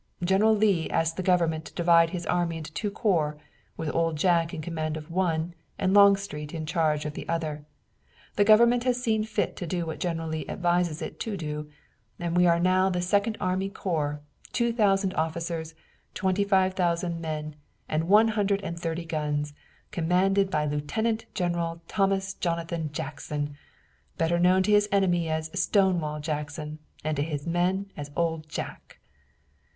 General 0.23 0.55
Lee 0.55 0.89
asked 0.89 1.15
the 1.15 1.21
government 1.21 1.63
to 1.65 1.73
divide 1.75 2.09
his 2.09 2.25
army 2.25 2.57
into 2.57 2.73
two 2.73 2.89
corps, 2.89 3.37
with 3.77 3.93
Old 3.93 4.15
Jack 4.15 4.51
in 4.51 4.59
command 4.59 4.97
of 4.97 5.11
one 5.11 5.53
and 5.77 5.93
Longstreet 5.93 6.55
in 6.55 6.65
charge 6.65 7.05
of 7.05 7.13
the 7.13 7.29
other. 7.29 7.65
The 8.35 8.43
government 8.43 8.83
has 8.83 8.99
seen 8.99 9.23
fit 9.25 9.55
to 9.57 9.67
do 9.67 9.85
what 9.85 9.99
General 9.99 10.27
Lee 10.29 10.47
advises 10.49 11.03
it 11.03 11.19
to 11.19 11.37
do, 11.37 11.69
and 12.17 12.35
we 12.35 12.47
are 12.47 12.59
now 12.59 12.89
the 12.89 12.99
Second 12.99 13.37
Army 13.39 13.69
Corps, 13.69 14.21
two 14.51 14.73
thousand 14.73 15.13
officers, 15.13 15.75
twenty 16.15 16.43
five 16.43 16.73
thousand 16.73 17.21
men 17.21 17.55
and 17.87 18.07
one 18.09 18.29
hundred 18.29 18.59
and 18.63 18.79
thirty 18.79 19.05
guns, 19.05 19.53
commanded 19.91 20.49
by 20.49 20.65
Lieutenant 20.65 21.27
General 21.35 21.79
Thomas 21.87 22.33
Jonathan 22.33 22.89
Jackson, 22.91 23.55
better 24.17 24.39
known 24.39 24.63
to 24.63 24.71
his 24.71 24.89
enemy 24.91 25.29
as 25.29 25.51
'Stonewall' 25.53 26.21
Jackson 26.21 26.79
and 27.03 27.15
to 27.17 27.21
his 27.21 27.45
men 27.45 27.91
as 27.95 28.09
'Old 28.15 28.49
Jack.'" 28.49 28.97